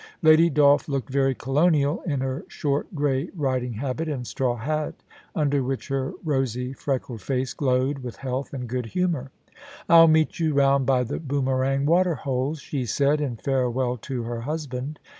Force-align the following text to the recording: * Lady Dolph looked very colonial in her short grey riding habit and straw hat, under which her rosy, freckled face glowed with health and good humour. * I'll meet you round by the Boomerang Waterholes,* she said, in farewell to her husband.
* 0.15 0.21
Lady 0.23 0.49
Dolph 0.49 0.87
looked 0.89 1.11
very 1.11 1.35
colonial 1.35 2.01
in 2.07 2.21
her 2.21 2.43
short 2.47 2.95
grey 2.95 3.29
riding 3.35 3.73
habit 3.73 4.09
and 4.09 4.25
straw 4.25 4.55
hat, 4.55 4.95
under 5.35 5.61
which 5.61 5.89
her 5.89 6.13
rosy, 6.23 6.73
freckled 6.73 7.21
face 7.21 7.53
glowed 7.53 7.99
with 7.99 8.15
health 8.15 8.51
and 8.51 8.67
good 8.67 8.87
humour. 8.87 9.29
* 9.59 9.87
I'll 9.87 10.07
meet 10.07 10.39
you 10.39 10.55
round 10.55 10.87
by 10.87 11.03
the 11.03 11.19
Boomerang 11.19 11.85
Waterholes,* 11.85 12.59
she 12.59 12.87
said, 12.87 13.21
in 13.21 13.35
farewell 13.35 13.95
to 13.97 14.23
her 14.23 14.41
husband. 14.41 14.99